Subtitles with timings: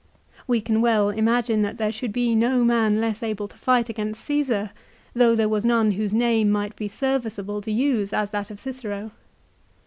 [0.47, 4.25] We can well imagine that there should be no man less able to fight against
[4.25, 4.71] Caesar,
[5.13, 9.11] though there was none whose name might be serviceable to use as that of Cicero.